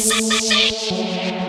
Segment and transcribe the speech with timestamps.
[0.00, 1.47] Sassy.